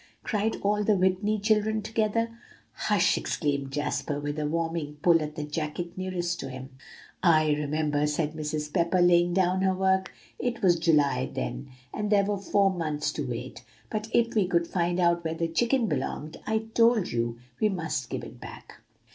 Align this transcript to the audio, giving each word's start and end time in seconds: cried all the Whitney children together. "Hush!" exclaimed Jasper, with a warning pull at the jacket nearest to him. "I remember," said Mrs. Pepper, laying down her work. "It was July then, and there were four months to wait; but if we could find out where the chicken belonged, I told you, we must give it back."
cried 0.23 0.55
all 0.63 0.83
the 0.83 0.95
Whitney 0.95 1.37
children 1.37 1.79
together. 1.83 2.35
"Hush!" 2.71 3.19
exclaimed 3.19 3.71
Jasper, 3.71 4.19
with 4.19 4.39
a 4.39 4.47
warning 4.47 4.97
pull 5.03 5.21
at 5.21 5.35
the 5.35 5.43
jacket 5.43 5.95
nearest 5.95 6.39
to 6.39 6.49
him. 6.49 6.69
"I 7.21 7.51
remember," 7.51 8.07
said 8.07 8.33
Mrs. 8.33 8.73
Pepper, 8.73 8.99
laying 8.99 9.35
down 9.35 9.61
her 9.61 9.75
work. 9.75 10.11
"It 10.39 10.63
was 10.63 10.79
July 10.79 11.29
then, 11.31 11.69
and 11.93 12.09
there 12.09 12.25
were 12.25 12.39
four 12.39 12.71
months 12.71 13.11
to 13.13 13.27
wait; 13.27 13.63
but 13.91 14.07
if 14.11 14.33
we 14.33 14.47
could 14.47 14.65
find 14.65 14.99
out 14.99 15.23
where 15.23 15.35
the 15.35 15.47
chicken 15.47 15.85
belonged, 15.85 16.37
I 16.47 16.65
told 16.73 17.11
you, 17.11 17.37
we 17.59 17.69
must 17.69 18.09
give 18.09 18.23
it 18.23 18.39
back." 18.39 18.81